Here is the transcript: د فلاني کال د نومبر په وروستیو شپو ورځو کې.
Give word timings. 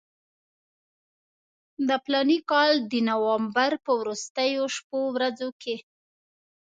د 1.87 1.89
فلاني 2.03 2.39
کال 2.51 2.71
د 2.91 2.93
نومبر 3.09 3.71
په 3.83 3.91
وروستیو 3.99 4.63
شپو 4.75 4.99
ورځو 5.15 5.49
کې. 5.61 5.75